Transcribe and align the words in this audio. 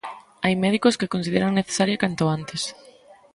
Hai 0.43 0.53
médicos 0.63 0.97
que 0.97 1.05
a 1.07 1.13
consideran 1.15 1.57
necesaria 1.59 2.01
canto 2.03 2.23
antes. 2.37 2.61